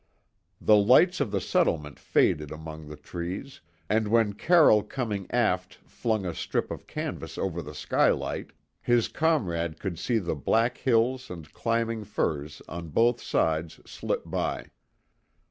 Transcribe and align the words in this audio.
The 0.59 0.75
lights 0.77 1.19
of 1.19 1.29
the 1.29 1.39
settlement 1.39 1.99
faded 1.99 2.51
among 2.51 2.87
the 2.87 2.95
trees, 2.95 3.61
and 3.87 4.07
when 4.07 4.33
Carroll 4.33 4.81
coming 4.81 5.29
aft 5.29 5.75
flung 5.85 6.25
a 6.25 6.33
strip 6.33 6.71
of 6.71 6.87
canvas 6.87 7.37
over 7.37 7.61
the 7.61 7.75
skylight, 7.75 8.49
his 8.81 9.07
comrade 9.07 9.77
could 9.79 9.99
see 9.99 10.17
the 10.17 10.33
black 10.33 10.79
hills 10.79 11.29
and 11.29 11.53
climbing 11.53 12.03
firs 12.03 12.63
on 12.67 12.87
both 12.89 13.21
sides 13.21 13.79
slip 13.85 14.23
by. 14.25 14.71